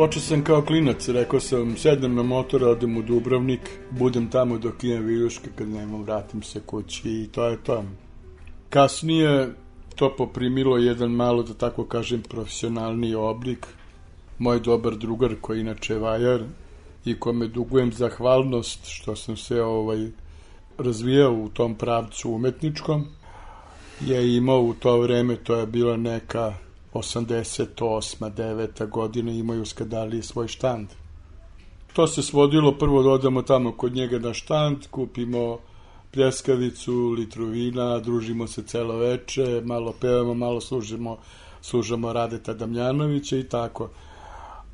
Počeo 0.08 0.22
sam 0.22 0.44
kao 0.44 0.62
klinac, 0.62 1.08
rekao 1.08 1.40
sam, 1.40 1.78
sedem 1.78 2.16
na 2.16 2.24
motor, 2.24 2.64
odem 2.64 2.98
u 2.98 3.02
Dubrovnik, 3.02 3.60
budem 3.92 4.30
tamo 4.30 4.58
dok 4.58 4.84
imam 4.84 5.06
viljuške, 5.06 5.50
kad 5.56 5.70
nemam, 5.70 6.04
vratim 6.04 6.44
se 6.44 6.60
kući 6.66 7.10
i 7.10 7.28
to 7.32 7.48
je 7.48 7.58
to. 7.64 7.84
Kasnije 8.70 9.54
to 9.96 10.16
poprimilo 10.18 10.78
jedan 10.78 11.12
malo, 11.12 11.44
da 11.44 11.54
tako 11.54 11.86
kažem, 11.86 12.22
profesionalni 12.22 13.16
oblik. 13.16 13.68
Moj 14.40 14.60
dobar 14.60 14.96
drugar, 14.96 15.36
koji 15.42 15.62
inače 15.62 15.94
je 15.94 16.00
vajar, 16.00 16.44
i 17.06 17.20
kome 17.20 17.48
dugujem 17.48 17.92
zahvalnost 17.94 18.86
što 18.86 19.16
sam 19.16 19.38
se 19.38 19.62
ovaj, 19.62 20.08
razvijao 20.78 21.34
u 21.34 21.50
tom 21.50 21.76
pravcu 21.76 22.32
umetničkom, 22.32 23.06
je 24.02 24.36
imao 24.36 24.62
u 24.62 24.74
to 24.74 25.02
vreme, 25.02 25.36
to 25.36 25.56
je 25.56 25.66
bila 25.66 25.98
neka 25.98 26.67
88. 26.98 28.32
9. 28.32 28.89
godina 28.89 29.32
imaju 29.32 29.66
skadalije 29.66 30.24
svoj 30.24 30.48
štand. 30.48 30.88
To 31.94 32.08
se 32.08 32.24
svodilo, 32.24 32.72
prvo 32.72 33.04
da 33.04 33.10
odemo 33.10 33.42
tamo 33.42 33.72
kod 33.72 33.96
njega 33.96 34.20
na 34.20 34.34
štand, 34.34 34.88
kupimo 34.92 35.58
pljeskavicu, 36.12 36.94
litru 36.94 37.46
vina, 37.46 38.00
družimo 38.00 38.48
se 38.48 38.63
celo 38.63 38.98
veče, 38.98 39.62
malo 39.66 39.94
pevamo, 40.01 40.34
malo 40.34 40.62
služimo, 40.62 41.18
služamo 41.62 42.13
Radeta 42.13 42.54
Damjanovića 42.54 43.38
i 43.38 43.44
tako. 43.44 43.89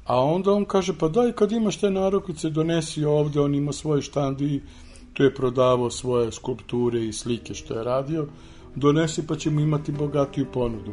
A 0.06 0.20
onda 0.20 0.52
on 0.52 0.66
kaže, 0.66 0.94
pa 1.00 1.08
daj 1.08 1.32
kad 1.32 1.52
imaš 1.52 1.78
te 1.78 1.90
narukice, 1.90 2.50
donesi 2.50 3.06
ovde, 3.06 3.40
on 3.40 3.56
ima 3.56 3.72
svoj 3.72 4.02
štand 4.02 4.42
i 4.42 4.62
tu 5.14 5.24
je 5.24 5.36
prodavao 5.36 5.90
svoje 5.90 6.32
skulpture 6.32 7.06
i 7.06 7.14
slike 7.14 7.54
što 7.54 7.74
je 7.74 7.84
radio, 7.84 8.28
donesi 8.76 9.28
pa 9.28 9.36
ćemo 9.36 9.60
imati 9.60 9.92
bogatiju 9.92 10.46
ponudu. 10.54 10.92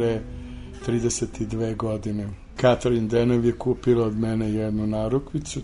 Pre 0.00 0.20
32 0.86 1.76
godine. 1.76 2.28
Katrin 2.56 3.08
Denov 3.08 3.44
je 3.44 3.52
kupila 3.52 4.06
od 4.06 4.18
mene 4.18 4.52
jednu 4.52 4.86
narukvicu. 4.86 5.60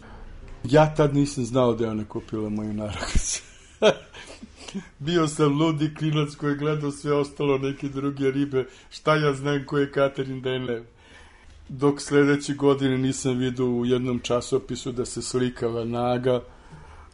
Ja 0.64 0.94
tad 0.94 1.14
nisam 1.14 1.44
znao 1.44 1.74
da 1.74 1.84
je 1.84 1.90
ona 1.90 2.04
kupila 2.04 2.48
moju 2.48 2.72
narukvicu. 2.72 3.42
Bio 4.98 5.28
sam 5.28 5.58
ludi 5.60 5.94
klinac 5.94 6.34
koji 6.34 6.50
je 6.50 6.56
gledao 6.56 6.90
sve 6.90 7.12
ostalo 7.12 7.58
neke 7.58 7.88
druge 7.88 8.30
ribe. 8.30 8.66
Šta 8.90 9.14
ja 9.14 9.32
znam 9.32 9.64
ko 9.66 9.78
je 9.78 9.92
Katrin 9.92 10.42
Denov? 10.42 10.84
Dok 11.68 12.00
sledeće 12.00 12.54
godine 12.54 12.98
nisam 12.98 13.38
vidio 13.38 13.66
u 13.66 13.86
jednom 13.86 14.20
časopisu 14.20 14.92
da 14.92 15.04
se 15.04 15.22
slikala 15.22 15.84
naga 15.84 16.42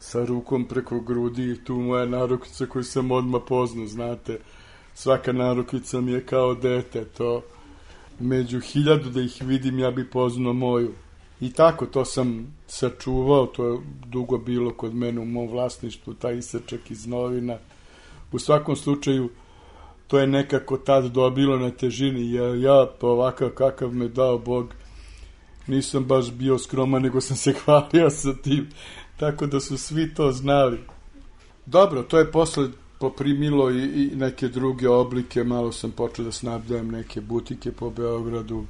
sa 0.01 0.25
rukom 0.25 0.65
preko 0.65 1.01
grudi 1.01 1.51
i 1.51 1.65
tu 1.65 1.75
moja 1.75 2.07
narukvica 2.07 2.67
koju 2.67 2.85
sam 2.85 3.11
odmah 3.11 3.43
poznao, 3.49 3.87
znate. 3.87 4.39
Svaka 4.95 5.33
narukvica 5.33 6.01
mi 6.01 6.13
je 6.13 6.27
kao 6.27 6.55
dete, 6.55 7.05
to 7.05 7.43
među 8.21 8.61
hiljadu 8.61 9.11
da 9.11 9.21
ih 9.21 9.43
vidim 9.43 9.79
ja 9.79 9.91
bi 9.91 10.11
poznao 10.11 10.53
moju. 10.53 10.93
I 11.41 11.53
tako, 11.53 11.87
to 11.87 12.05
sam 12.05 12.55
sačuvao, 12.67 13.47
to 13.47 13.67
je 13.67 13.79
dugo 14.07 14.39
bilo 14.39 14.71
kod 14.75 14.95
mene 14.95 15.21
u 15.21 15.25
mom 15.25 15.49
vlasništvu, 15.49 16.15
taj 16.15 16.39
isečak 16.39 16.91
iz 16.91 17.07
novina. 17.07 17.59
U 18.33 18.39
svakom 18.39 18.77
slučaju, 18.77 19.31
to 20.07 20.19
je 20.19 20.27
nekako 20.27 20.77
tad 20.77 21.05
dobilo 21.05 21.59
na 21.59 21.71
težini, 21.71 22.33
ja, 22.33 22.55
ja 22.55 22.87
pa 23.01 23.07
ovakav 23.07 23.51
kakav 23.51 23.95
me 23.95 24.09
dao 24.09 24.39
Bog, 24.39 24.75
nisam 25.67 26.05
baš 26.05 26.31
bio 26.31 26.59
skroman, 26.59 27.03
nego 27.03 27.21
sam 27.21 27.37
se 27.37 27.53
hvalio 27.65 28.11
sa 28.11 28.35
tim, 28.35 28.69
tako 29.17 29.47
da 29.47 29.61
su 29.61 29.79
svi 29.79 30.15
to 30.15 30.33
znali. 30.33 30.79
Dobro, 31.67 32.03
to 32.03 32.19
je 32.19 32.31
posle 32.31 32.69
poprimilo 33.03 33.71
i, 33.71 33.83
i 33.83 34.17
neke 34.17 34.49
druge 34.49 34.89
oblike, 34.89 35.45
malo 35.45 35.73
sam 35.73 35.91
počeo 35.91 36.25
da 36.25 36.33
snabdajem 36.33 36.91
neke 36.91 37.21
butike 37.21 37.73
po 37.73 37.91
Beogradu, 37.91 38.65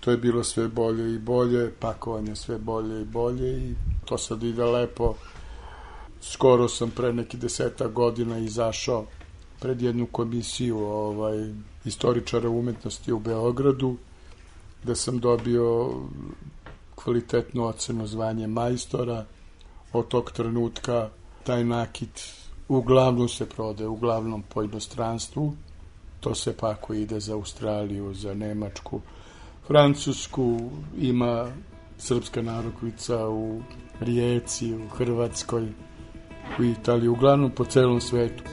to 0.00 0.10
je 0.10 0.16
bilo 0.16 0.44
sve 0.44 0.68
bolje 0.68 1.14
i 1.14 1.18
bolje, 1.18 1.70
pakovanje 1.80 2.36
sve 2.36 2.58
bolje 2.58 3.02
i 3.02 3.04
bolje 3.04 3.52
i 3.58 3.74
to 4.04 4.18
sad 4.18 4.42
ide 4.42 4.64
lepo. 4.64 5.14
Skoro 6.20 6.68
sam 6.68 6.90
pre 6.90 7.12
neki 7.12 7.36
deseta 7.36 7.88
godina 7.88 8.38
izašao 8.38 9.06
pred 9.60 9.82
jednu 9.82 10.06
komisiju 10.06 10.78
ovaj, 10.78 11.52
istoričara 11.84 12.48
umetnosti 12.48 13.12
u 13.12 13.18
Beogradu, 13.18 13.96
da 14.84 14.94
sam 14.94 15.18
dobio 15.18 15.90
kvalitetnu 16.94 17.64
ocenu 17.66 18.06
zvanje 18.06 18.46
majstora. 18.46 19.24
Od 19.92 20.08
tog 20.08 20.30
trenutka 20.30 21.10
taj 21.44 21.64
nakit 21.64 22.43
uglavnom 22.68 23.28
se 23.28 23.46
prode, 23.46 23.86
uglavnom 23.86 24.42
po 24.42 24.62
inostranstvu. 24.62 25.54
To 26.20 26.34
se 26.34 26.56
pa 26.56 26.70
ako 26.70 26.94
ide 26.94 27.20
za 27.20 27.34
Australiju, 27.34 28.14
za 28.14 28.34
Nemačku, 28.34 29.00
Francusku, 29.66 30.60
ima 30.98 31.50
srpska 31.98 32.42
narukvica 32.42 33.28
u 33.28 33.62
Rijeci, 34.00 34.74
u 34.74 34.88
Hrvatskoj, 34.88 35.68
u 36.58 36.62
Italiji, 36.62 37.08
uglavnom 37.08 37.50
po 37.50 37.64
celom 37.64 38.00
svetu. 38.00 38.44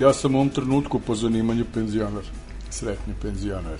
Ja 0.00 0.12
sam 0.12 0.34
u 0.34 0.38
ovom 0.38 0.48
trenutku 0.48 1.00
po 1.00 1.14
zanimanju 1.14 1.64
penzioner, 1.74 2.24
sretni 2.70 3.14
penzioner. 3.22 3.78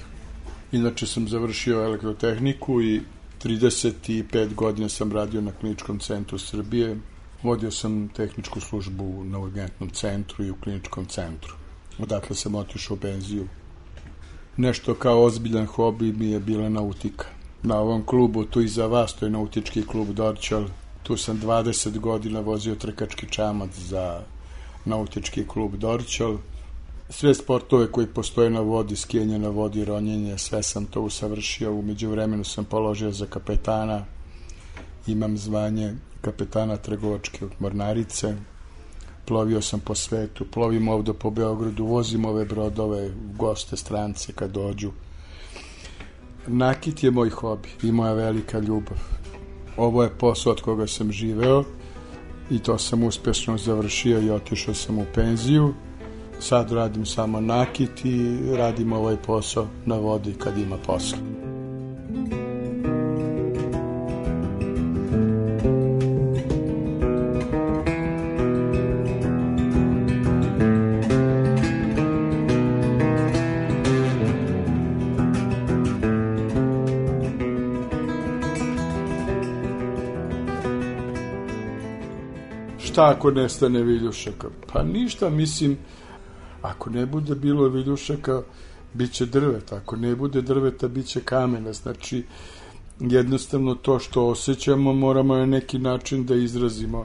Inače 0.72 1.06
sam 1.06 1.28
završio 1.28 1.84
elektrotehniku 1.84 2.82
i 2.82 3.00
35 3.42 4.54
godina 4.54 4.88
sam 4.88 5.12
radio 5.12 5.40
na 5.40 5.52
kliničkom 5.60 5.98
centru 5.98 6.38
Srbije. 6.38 6.96
Vodio 7.42 7.70
sam 7.70 8.08
tehničku 8.08 8.60
službu 8.60 9.24
na 9.24 9.38
urgentnom 9.38 9.90
centru 9.90 10.44
i 10.44 10.50
u 10.50 10.56
kliničkom 10.60 11.06
centru. 11.06 11.54
Odatle 11.98 12.36
sam 12.36 12.54
otišao 12.54 12.94
u 12.94 13.00
penziju. 13.00 13.48
Nešto 14.56 14.94
kao 14.94 15.22
ozbiljan 15.24 15.66
hobi 15.66 16.12
mi 16.12 16.30
je 16.30 16.40
bila 16.40 16.68
nautika. 16.68 17.26
Na 17.62 17.78
ovom 17.78 18.06
klubu, 18.06 18.44
tu 18.44 18.60
iza 18.60 18.86
vas, 18.86 19.14
to 19.14 19.26
je 19.26 19.30
nautički 19.30 19.86
klub 19.86 20.08
Dorčal, 20.08 20.64
tu 21.02 21.16
sam 21.16 21.40
20 21.40 21.98
godina 21.98 22.40
vozio 22.40 22.74
trkački 22.74 23.26
čamac 23.30 23.70
za 23.78 24.22
nautički 24.86 25.46
klub 25.48 25.74
Dorčal. 25.74 26.36
Sve 27.10 27.34
sportove 27.34 27.92
koji 27.92 28.06
postoje 28.06 28.50
na 28.50 28.60
vodi, 28.60 28.96
skijenje 28.96 29.38
na 29.38 29.48
vodi, 29.48 29.84
ronjenje, 29.84 30.38
sve 30.38 30.62
sam 30.62 30.86
to 30.86 31.02
usavršio. 31.02 31.72
Umeđu 31.72 32.10
vremenu 32.10 32.44
sam 32.44 32.64
položio 32.64 33.10
za 33.10 33.26
kapetana. 33.26 34.04
Imam 35.06 35.36
zvanje 35.38 35.94
kapetana 36.20 36.76
trgovačke 36.76 37.46
mornarice. 37.58 38.34
Plovio 39.24 39.62
sam 39.62 39.80
po 39.80 39.94
svetu, 39.94 40.44
plovim 40.44 40.88
ovde 40.88 41.12
po 41.12 41.30
Beogradu, 41.30 41.84
vozim 41.84 42.24
ove 42.24 42.44
brodove, 42.44 43.10
goste, 43.38 43.76
strance 43.76 44.32
kad 44.32 44.50
dođu. 44.50 44.90
Nakit 46.46 47.02
je 47.02 47.10
moj 47.10 47.30
hobi 47.30 47.68
i 47.82 47.92
moja 47.92 48.12
velika 48.12 48.58
ljubav. 48.58 48.98
Ovo 49.76 50.02
je 50.02 50.18
posao 50.18 50.52
od 50.52 50.60
koga 50.60 50.86
sam 50.86 51.12
živeo 51.12 51.64
i 52.50 52.58
to 52.58 52.78
sam 52.78 53.02
uspešno 53.02 53.58
završio 53.58 54.20
i 54.20 54.30
otišao 54.30 54.74
sam 54.74 54.98
u 54.98 55.04
penziju. 55.14 55.74
Sad 56.40 56.72
radim 56.72 57.06
samo 57.06 57.40
nakit 57.40 58.04
i 58.04 58.38
radim 58.56 58.92
ovaj 58.92 59.16
posao 59.16 59.66
na 59.86 59.96
vodi 59.96 60.34
kad 60.38 60.58
ima 60.58 60.76
posla. 60.86 61.45
Šta 82.96 83.10
ako 83.10 83.30
nestane 83.30 83.82
viljušaka? 83.82 84.48
Pa 84.72 84.82
ništa, 84.82 85.30
mislim, 85.30 85.76
ako 86.62 86.90
ne 86.90 87.06
bude 87.06 87.34
bilo 87.34 87.68
viljušaka, 87.68 88.42
bit 88.94 89.12
će 89.12 89.26
drveta. 89.26 89.76
Ako 89.76 89.96
ne 89.96 90.14
bude 90.16 90.42
drveta, 90.42 90.88
bit 90.88 91.06
će 91.06 91.20
kamena. 91.20 91.72
Znači, 91.72 92.22
jednostavno 93.00 93.74
to 93.74 93.98
što 93.98 94.26
osjećamo 94.26 94.92
moramo 94.92 95.36
na 95.36 95.46
neki 95.46 95.78
način 95.78 96.24
da 96.26 96.34
izrazimo. 96.34 97.04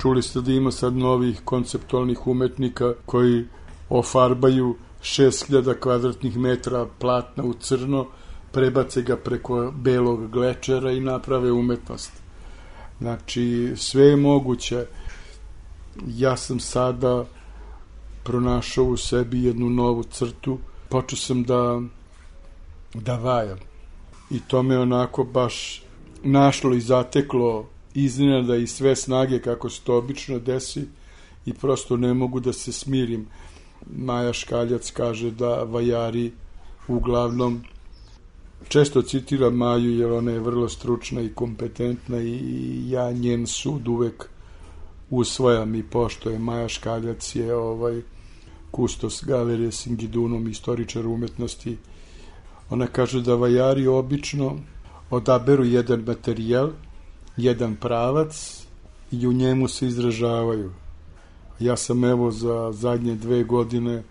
Čuli 0.00 0.22
ste 0.22 0.40
da 0.40 0.52
ima 0.52 0.70
sad 0.70 0.96
novih 0.96 1.40
konceptualnih 1.44 2.26
umetnika 2.26 2.92
koji 3.06 3.44
ofarbaju 3.88 4.76
6000 5.02 5.78
kvadratnih 5.80 6.38
metra 6.38 6.86
platna 6.98 7.44
u 7.44 7.54
crno, 7.54 8.06
prebace 8.52 9.02
ga 9.02 9.16
preko 9.16 9.72
belog 9.76 10.30
glečera 10.30 10.90
i 10.92 11.00
naprave 11.00 11.52
umetnost. 11.52 12.12
Znači, 13.00 13.72
sve 13.76 14.04
je 14.04 14.16
moguće 14.16 14.86
ja 16.06 16.36
sam 16.36 16.60
sada 16.60 17.24
pronašao 18.24 18.84
u 18.84 18.96
sebi 18.96 19.44
jednu 19.44 19.70
novu 19.70 20.02
crtu, 20.02 20.58
počeo 20.88 21.16
sam 21.16 21.42
da 21.42 21.80
da 22.94 23.16
vajam. 23.16 23.58
I 24.30 24.40
to 24.48 24.62
me 24.62 24.78
onako 24.78 25.24
baš 25.24 25.82
našlo 26.22 26.74
i 26.74 26.80
zateklo 26.80 27.68
iznenada 27.94 28.56
i 28.56 28.66
sve 28.66 28.96
snage 28.96 29.42
kako 29.42 29.70
se 29.70 29.80
to 29.84 29.96
obično 29.96 30.38
desi 30.38 30.84
i 31.46 31.54
prosto 31.54 31.96
ne 31.96 32.14
mogu 32.14 32.40
da 32.40 32.52
se 32.52 32.72
smirim. 32.72 33.26
Maja 33.96 34.32
Škaljac 34.32 34.90
kaže 34.90 35.30
da 35.30 35.62
vajari 35.62 36.32
uglavnom 36.88 37.62
često 38.68 39.02
citira 39.02 39.50
Maju 39.50 39.98
jer 39.98 40.12
ona 40.12 40.30
je 40.30 40.40
vrlo 40.40 40.68
stručna 40.68 41.20
i 41.20 41.34
kompetentna 41.34 42.20
i 42.20 42.90
ja 42.90 43.12
njen 43.12 43.46
sud 43.46 43.88
uvek 43.88 44.30
usvajam 45.10 45.74
i 45.74 45.82
pošto 45.82 46.30
je 46.30 46.38
Maja 46.38 46.68
Škaljac 46.68 47.34
je 47.34 47.54
ovaj 47.54 48.02
kustos 48.70 49.24
galerije 49.24 49.72
Singidunom, 49.72 50.48
istoričar 50.48 51.06
umetnosti. 51.06 51.76
Ona 52.70 52.86
kaže 52.86 53.20
da 53.20 53.34
vajari 53.34 53.86
obično 53.86 54.56
odaberu 55.10 55.64
jedan 55.64 56.04
materijal, 56.06 56.70
jedan 57.36 57.76
pravac 57.76 58.64
i 59.12 59.26
u 59.26 59.32
njemu 59.32 59.68
se 59.68 59.86
izražavaju. 59.86 60.72
Ja 61.58 61.76
sam 61.76 62.04
evo 62.04 62.30
za 62.30 62.72
zadnje 62.72 63.14
dve 63.14 63.44
godine 63.44 64.02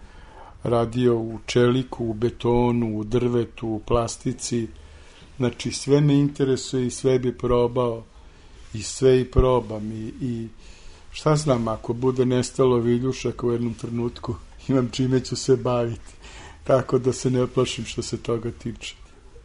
radio 0.63 1.17
u 1.17 1.39
čeliku, 1.45 2.05
u 2.05 2.13
betonu, 2.13 2.97
u 2.97 3.03
drvetu, 3.03 3.67
u 3.67 3.79
plastici. 3.79 4.67
Znači 5.37 5.71
sve 5.71 6.01
me 6.01 6.13
interesuje 6.13 6.87
i 6.87 6.91
sve 6.91 7.19
bi 7.19 7.37
probao 7.37 8.03
i 8.73 8.83
sve 8.83 9.21
i 9.21 9.31
probam 9.31 9.91
i, 9.91 10.13
i 10.21 10.47
šta 11.19 11.35
znam, 11.35 11.67
ako 11.67 11.93
bude 11.93 12.25
nestalo 12.25 12.77
viljušaka 12.77 13.47
u 13.47 13.51
jednom 13.51 13.73
trenutku, 13.73 14.35
imam 14.67 14.89
čime 14.91 15.19
ću 15.19 15.35
se 15.35 15.55
baviti. 15.55 16.13
Tako 16.63 16.97
da 16.97 17.13
se 17.13 17.29
ne 17.29 17.47
plašim 17.47 17.85
što 17.85 18.01
se 18.01 18.17
toga 18.17 18.51
tiče. 18.51 18.95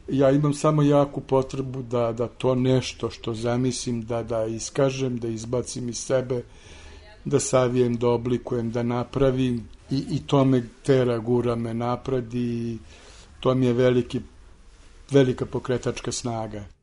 Ja 0.09 0.31
imam 0.31 0.55
samo 0.55 0.83
jaku 0.83 1.21
potrebu 1.21 1.83
da, 1.83 2.13
da 2.13 2.29
to 2.29 2.55
nešto 2.55 3.11
što 3.11 3.35
zamislim 3.35 4.03
da, 4.03 4.23
da 4.23 4.45
iskažem, 4.45 5.19
da 5.19 5.29
izbacim 5.29 5.89
iz 5.89 5.99
sebe, 5.99 6.43
da 7.25 7.41
savijem, 7.41 7.97
da 7.97 8.09
oblikujem, 8.09 8.71
da 8.71 8.83
napravim 8.83 9.69
i, 9.91 10.05
i 10.11 10.21
to 10.27 10.45
me 10.45 10.63
tera, 10.83 11.19
gura 11.19 11.57
me 11.57 11.75
napred 11.75 12.35
i 12.35 12.79
to 13.41 13.55
mi 13.55 13.67
je 13.67 13.73
veliki, 13.73 14.21
velika 15.11 15.47
pokretačka 15.47 16.13
snaga. 16.13 16.74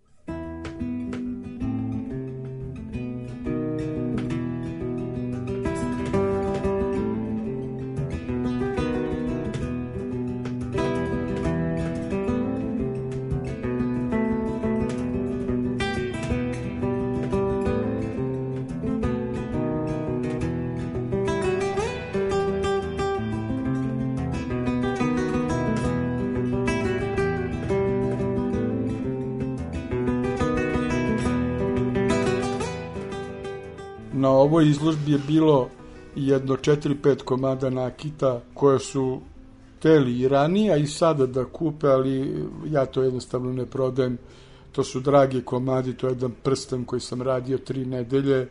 Ovoj 34.42 34.70
izložbi 34.70 35.12
je 35.12 35.20
bilo 35.28 35.70
jedno 36.16 36.56
4-5 36.56 37.24
komada 37.24 37.70
nakita 37.70 38.42
koje 38.54 38.80
su 38.80 39.22
teli 39.80 40.20
i 40.20 40.28
ranije, 40.28 40.74
a 40.74 40.78
i 40.78 40.88
sada 40.88 41.26
da 41.26 41.46
kupe, 41.46 41.88
ali 41.88 42.46
ja 42.66 42.86
to 42.86 43.04
jednostavno 43.04 43.54
ne 43.54 43.66
prodajem. 43.66 44.18
To 44.72 44.84
su 44.84 45.00
dragi 45.00 45.42
komadi, 45.42 45.94
to 45.98 46.08
je 46.08 46.12
jedan 46.12 46.32
prsten 46.44 46.86
koji 46.86 47.00
sam 47.00 47.22
radio 47.22 47.58
tri 47.58 47.86
nedelje. 47.86 48.48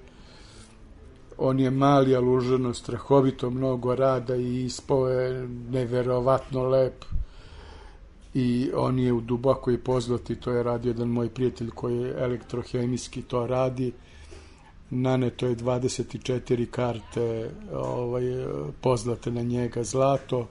On 1.38 1.61
je 1.61 1.70
mali, 1.70 2.16
ali 2.16 2.29
uženo 2.29 2.74
strahovito 2.74 3.50
mnogo 3.50 3.94
rada 3.94 4.37
i 4.37 4.64
ispao 4.64 5.09
je 5.09 5.48
neverovatno 5.70 6.64
lep. 6.64 7.05
I 8.35 8.70
on 8.74 8.98
je 8.98 9.12
u 9.12 9.20
dubokoj 9.20 9.79
poznati, 9.79 10.37
to 10.37 10.50
je 10.50 10.62
radio 10.62 10.90
jedan 10.90 11.09
moj 11.09 11.29
prijatelj 11.29 11.70
koji 11.70 11.98
je 11.98 12.14
elektrohemijski 12.18 13.22
to 13.22 13.46
radi 13.46 13.92
naneto 14.90 15.46
je 15.46 15.57
24 15.57 16.66
karte 16.66 17.50
ovaj, 17.74 18.24
poznate 18.81 19.31
na 19.31 19.42
njega 19.42 19.85
zlato. 19.85 20.48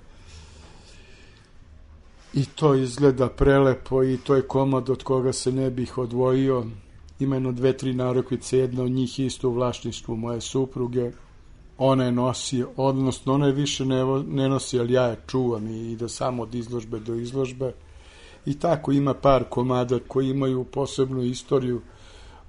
I 2.34 2.45
to 2.45 2.75
izgleda 2.75 3.30
prelepo 3.30 4.04
i 4.04 4.17
to 4.17 4.36
je 4.36 4.47
komad 4.47 4.89
od 4.89 5.04
koga 5.04 5.34
se 5.34 5.52
ne 5.52 5.69
bih 5.71 5.97
odvojio. 5.97 6.65
Ima 7.19 7.36
jedno 7.36 7.52
dve, 7.52 7.78
tri 7.78 7.93
narokvice 7.93 8.58
jedna 8.58 8.84
od 8.84 8.91
njih 8.91 9.19
isto 9.19 9.49
u 9.49 9.54
vlašništvu 9.54 10.15
moje 10.15 10.41
supruge. 10.41 11.12
Ona 11.78 12.06
je 12.06 12.12
nosi, 12.12 12.63
odnosno 12.75 13.34
ona 13.34 13.47
je 13.47 13.54
više 13.54 13.86
ne, 13.86 14.04
ne 14.28 14.49
nosi, 14.49 14.80
ali 14.80 14.93
ja 14.93 15.04
je 15.04 15.19
čuvam 15.28 15.67
i 15.67 15.91
ide 15.91 16.10
samo 16.10 16.43
od 16.43 16.56
izložbe 16.56 16.99
do 16.99 17.15
izložbe. 17.15 17.73
I 18.45 18.60
tako 18.60 18.91
ima 18.91 19.13
par 19.13 19.43
komada 19.49 19.99
koji 20.08 20.30
imaju 20.30 20.63
posebnu 20.63 21.23
istoriju 21.23 21.82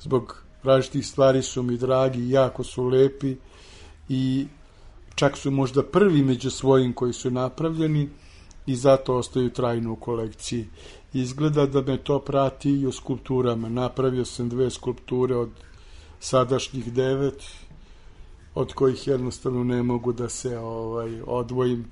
zbog 0.01 0.50
različitih 0.63 1.07
stvari 1.07 1.43
su 1.43 1.63
mi 1.63 1.77
dragi, 1.77 2.31
jako 2.31 2.65
su 2.65 2.85
lepi 2.85 3.37
i 4.09 4.47
čak 5.15 5.37
su 5.37 5.51
možda 5.51 5.83
prvi 5.83 6.23
među 6.23 6.51
svojim 6.51 6.93
koji 6.93 7.13
su 7.13 7.31
napravljeni 7.31 8.09
i 8.67 8.77
zato 8.77 9.17
ostaju 9.17 9.51
trajno 9.51 9.93
u 9.93 9.97
kolekciji. 9.97 10.67
Izgleda 11.13 11.67
da 11.67 11.83
me 11.83 11.97
to 11.97 12.19
prati 12.19 12.71
i 12.71 12.87
u 12.87 12.93
skulpturama. 12.93 13.69
Napravio 13.69 14.25
sam 14.25 14.49
dve 14.49 14.71
skulpture 14.71 15.37
od 15.37 15.51
sadašnjih 16.21 16.93
devet, 16.93 17.43
od 18.55 18.73
kojih 18.73 19.07
jednostavno 19.07 19.65
ne 19.65 19.83
mogu 19.83 20.13
da 20.13 20.29
se 20.29 20.59
ovaj 20.59 21.21
odvojim. 21.27 21.85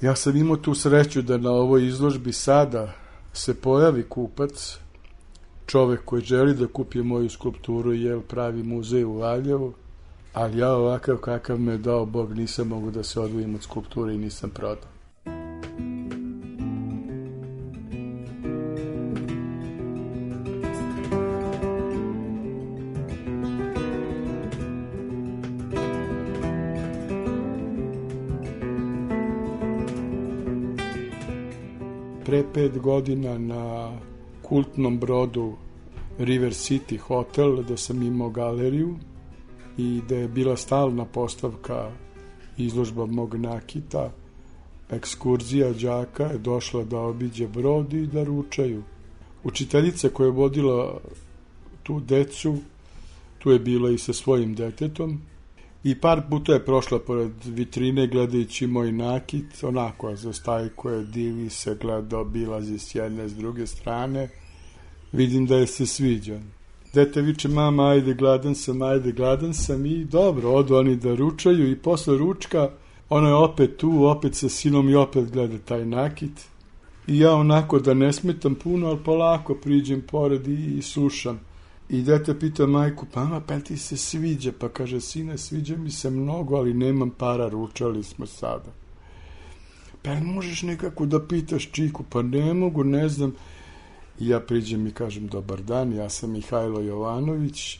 Ja 0.00 0.16
sam 0.16 0.36
imao 0.36 0.56
tu 0.56 0.74
sreću 0.74 1.22
da 1.22 1.38
na 1.38 1.50
ovoj 1.50 1.86
izložbi 1.86 2.32
sada 2.32 2.92
se 3.32 3.54
pojavi 3.60 4.02
kupac 4.08 4.78
čovek 5.66 6.04
koji 6.04 6.22
želi 6.22 6.54
da 6.54 6.66
kupi 6.66 7.02
moju 7.02 7.30
skulpturu 7.30 7.92
je 7.92 8.20
pravi 8.20 8.62
muzej 8.62 9.04
u 9.04 9.12
Valjevu, 9.12 9.72
ali 10.32 10.58
ja 10.58 10.72
ovakav 10.72 11.16
kakav 11.16 11.60
me 11.60 11.78
dao 11.78 12.06
Bog 12.06 12.34
nisam 12.34 12.68
mogu 12.68 12.90
da 12.90 13.02
se 13.02 13.20
odvojim 13.20 13.54
od 13.54 13.62
skulpture 13.62 14.14
i 14.14 14.18
nisam 14.18 14.50
prodao. 14.50 14.96
Pre 32.24 32.44
pet 32.54 32.78
godina 32.78 33.38
na 33.38 33.92
kultnom 34.48 34.98
brodu 34.98 35.52
River 36.18 36.52
City 36.52 36.98
Hotel, 36.98 37.62
da 37.62 37.76
sam 37.76 38.02
imao 38.02 38.30
galeriju 38.30 38.96
i 39.78 40.00
da 40.08 40.16
je 40.16 40.28
bila 40.28 40.56
stalna 40.56 41.04
postavka 41.04 41.90
izložba 42.56 43.06
mog 43.06 43.34
nakita, 43.34 44.12
ekskurzija 44.90 45.72
đaka 45.72 46.24
je 46.24 46.38
došla 46.38 46.84
da 46.84 47.00
obiđe 47.00 47.48
brod 47.48 47.92
i 47.92 48.06
da 48.06 48.24
ručaju. 48.24 48.82
Učiteljica 49.44 50.08
koja 50.08 50.26
je 50.26 50.32
vodila 50.32 51.00
tu 51.82 52.00
decu, 52.00 52.56
tu 53.38 53.50
je 53.50 53.58
bila 53.58 53.90
i 53.90 53.98
sa 53.98 54.12
svojim 54.12 54.54
detetom, 54.54 55.20
i 55.86 55.94
par 55.94 56.22
puta 56.30 56.52
je 56.52 56.64
prošla 56.64 56.98
pored 56.98 57.32
vitrine 57.44 58.06
gledajući 58.06 58.66
moj 58.66 58.92
nakit, 58.92 59.64
onako 59.64 60.16
za 60.16 60.32
stajko 60.32 60.90
divi 61.02 61.50
se, 61.50 61.76
gleda, 61.80 62.18
obilazi 62.18 62.78
s 62.78 62.94
jedne, 62.94 63.28
s 63.28 63.34
druge 63.34 63.66
strane. 63.66 64.28
Vidim 65.12 65.46
da 65.46 65.56
je 65.56 65.66
se 65.66 65.86
sviđa. 65.86 66.40
Dete 66.94 67.22
viče, 67.22 67.48
mama, 67.48 67.88
ajde, 67.88 68.14
gladan 68.14 68.54
sam, 68.54 68.82
ajde, 68.82 69.12
gladan 69.12 69.54
sam 69.54 69.86
i 69.86 70.04
dobro, 70.04 70.50
odu 70.50 70.76
oni 70.76 70.96
da 70.96 71.14
ručaju 71.14 71.70
i 71.70 71.76
posle 71.76 72.18
ručka 72.18 72.70
ona 73.08 73.28
je 73.28 73.34
opet 73.34 73.76
tu, 73.76 74.04
opet 74.04 74.34
sa 74.34 74.48
sinom 74.48 74.88
i 74.88 74.94
opet 74.94 75.30
gleda 75.30 75.58
taj 75.58 75.86
nakit. 75.86 76.48
I 77.06 77.18
ja 77.18 77.34
onako 77.34 77.78
da 77.78 77.94
ne 77.94 78.12
smetam 78.12 78.54
puno, 78.54 78.88
ali 78.88 79.04
polako 79.04 79.54
priđem 79.54 80.02
pored 80.10 80.48
i, 80.48 80.78
i 80.78 80.82
slušam. 80.82 81.40
I 81.88 82.02
dete 82.02 82.38
pita 82.38 82.66
majku, 82.66 83.06
pa 83.12 83.24
mama, 83.24 83.40
pa 83.40 83.60
ti 83.60 83.76
se 83.76 83.96
sviđa? 83.96 84.52
Pa 84.58 84.68
kaže, 84.68 85.00
sine, 85.00 85.38
sviđa 85.38 85.76
mi 85.76 85.90
se 85.90 86.10
mnogo, 86.10 86.56
ali 86.56 86.74
nemam 86.74 87.10
para, 87.10 87.48
ručali 87.48 88.02
smo 88.02 88.26
sada. 88.26 88.72
Pa 90.02 90.14
možeš 90.14 90.62
nekako 90.62 91.06
da 91.06 91.26
pitaš 91.26 91.70
Čiku? 91.72 92.04
Pa 92.10 92.22
ne 92.22 92.54
mogu, 92.54 92.84
ne 92.84 93.08
znam. 93.08 93.34
I 94.20 94.28
ja 94.28 94.40
priđem 94.40 94.86
i 94.86 94.90
kažem, 94.90 95.26
dobar 95.26 95.62
dan, 95.62 95.92
ja 95.92 96.08
sam 96.08 96.30
Mihajlo 96.30 96.80
Jovanović, 96.80 97.78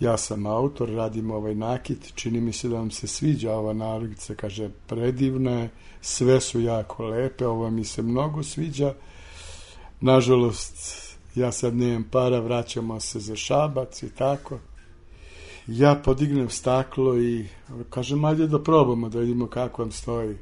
ja 0.00 0.16
sam 0.16 0.46
autor, 0.46 0.88
radim 0.90 1.30
ovaj 1.30 1.54
nakit, 1.54 2.12
čini 2.14 2.40
mi 2.40 2.52
se 2.52 2.68
da 2.68 2.76
vam 2.76 2.90
se 2.90 3.06
sviđa 3.06 3.52
ova 3.52 3.72
narodica, 3.72 4.34
kaže, 4.34 4.70
predivna 4.86 5.50
je, 5.50 5.70
sve 6.00 6.40
su 6.40 6.60
jako 6.60 7.04
lepe, 7.06 7.46
ovo 7.46 7.70
mi 7.70 7.84
se 7.84 8.02
mnogo 8.02 8.42
sviđa. 8.42 8.94
Nažalost, 10.00 11.09
ja 11.34 11.52
sad 11.52 11.76
nemam 11.76 12.04
para, 12.10 12.40
vraćamo 12.40 13.00
se 13.00 13.20
za 13.20 13.36
šabac 13.36 14.02
i 14.02 14.10
tako. 14.10 14.58
Ja 15.66 15.94
podignem 16.04 16.50
staklo 16.50 17.18
i 17.18 17.46
kažem, 17.90 18.24
ajde 18.24 18.46
da 18.46 18.62
probamo, 18.62 19.08
da 19.08 19.18
vidimo 19.18 19.46
kako 19.46 19.82
vam 19.82 19.92
stoji. 19.92 20.36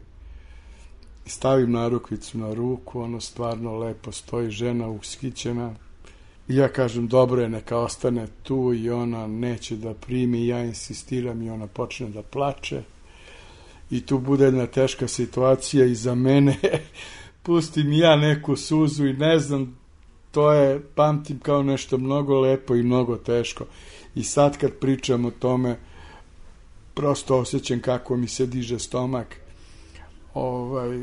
Stavim 1.26 1.72
narukvicu 1.72 2.38
na 2.38 2.54
ruku, 2.54 3.00
ono 3.00 3.20
stvarno 3.20 3.78
lepo 3.78 4.12
stoji, 4.12 4.50
žena 4.50 4.88
uskićena. 4.88 5.74
I 6.48 6.56
ja 6.56 6.68
kažem, 6.68 7.08
dobro 7.08 7.42
je, 7.42 7.48
neka 7.48 7.78
ostane 7.78 8.26
tu 8.42 8.74
i 8.74 8.90
ona 8.90 9.26
neće 9.26 9.76
da 9.76 9.94
primi, 9.94 10.46
ja 10.46 10.64
insistiram 10.64 11.42
i 11.42 11.50
ona 11.50 11.66
počne 11.66 12.08
da 12.08 12.22
plače. 12.22 12.82
I 13.90 14.06
tu 14.06 14.18
bude 14.18 14.44
jedna 14.44 14.66
teška 14.66 15.08
situacija 15.08 15.84
i 15.84 15.94
za 15.94 16.14
mene. 16.14 16.56
Pustim 17.42 17.92
ja 17.92 18.16
neku 18.16 18.56
suzu 18.56 19.06
i 19.06 19.12
ne 19.12 19.38
znam 19.38 19.77
to 20.38 20.52
je, 20.52 20.80
pamtim 20.94 21.38
kao 21.38 21.62
nešto 21.62 21.98
mnogo 21.98 22.40
lepo 22.40 22.74
i 22.74 22.82
mnogo 22.82 23.16
teško. 23.16 23.64
I 24.14 24.22
sad 24.22 24.58
kad 24.58 24.72
pričam 24.72 25.24
o 25.24 25.30
tome, 25.30 25.76
prosto 26.94 27.38
osjećam 27.38 27.80
kako 27.80 28.16
mi 28.16 28.28
se 28.28 28.46
diže 28.46 28.78
stomak. 28.78 29.36
Ovaj, 30.34 31.02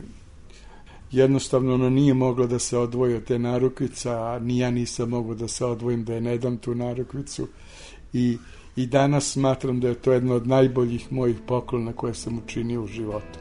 jednostavno 1.12 1.74
ona 1.74 1.90
nije 1.90 2.14
mogla 2.14 2.48
da 2.48 2.60
se 2.60 2.78
odvoji 2.78 3.16
od 3.16 3.24
te 3.24 3.40
narukvice, 3.40 4.10
a 4.10 4.40
ni 4.40 4.60
ja 4.60 4.72
nisam 4.72 5.10
mogu 5.10 5.36
da 5.36 5.48
se 5.48 5.66
odvojim 5.66 6.04
da 6.04 6.14
je 6.14 6.22
ne 6.22 6.38
dam 6.38 6.58
tu 6.58 6.76
narukvicu. 6.76 7.48
I 8.14 8.38
i 8.76 8.86
danas 8.86 9.32
smatram 9.32 9.80
da 9.80 9.88
je 9.88 9.96
to 9.96 10.14
jedno 10.14 10.36
od 10.36 10.48
najboljih 10.48 11.12
mojih 11.12 11.38
poklona 11.48 11.94
koje 11.94 12.14
sam 12.14 12.38
učinio 12.38 12.84
u 12.84 12.88
životu. 12.88 13.40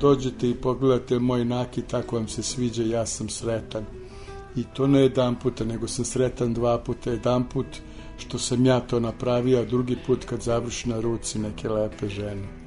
Dođete 0.00 0.50
i 0.50 0.54
pogledate 0.54 1.18
moj 1.18 1.44
nakit, 1.44 1.94
ako 1.94 2.16
vam 2.16 2.28
se 2.28 2.42
sviđa, 2.42 2.82
ja 2.82 3.06
sam 3.06 3.28
sretan. 3.28 3.84
I 4.56 4.64
to 4.74 4.86
ne 4.86 5.00
jedan 5.00 5.36
puta, 5.36 5.64
nego 5.64 5.88
sam 5.88 6.04
sretan 6.04 6.54
dva 6.54 6.78
puta. 6.78 7.10
Jedan 7.10 7.48
put 7.48 7.66
što 8.18 8.38
sam 8.38 8.66
ja 8.66 8.80
to 8.80 9.00
napravio, 9.00 9.60
a 9.60 9.64
drugi 9.64 9.96
put 10.06 10.24
kad 10.24 10.42
završi 10.42 10.88
na 10.88 11.00
ruci 11.00 11.38
neke 11.38 11.68
lepe 11.68 12.08
žene. 12.08 12.59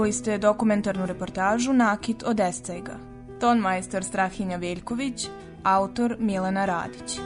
Čuli 0.00 0.12
ste 0.16 0.38
dokumentarnu 0.38 1.04
reportažu 1.06 1.72
Nakit 1.72 2.22
od 2.24 2.40
Escega. 2.40 2.96
Ton 3.40 3.58
majstor 3.60 4.04
Strahinja 4.04 4.56
Veljković, 4.56 5.28
autor 5.62 6.16
Milena 6.18 6.64
Radić. 6.64 7.20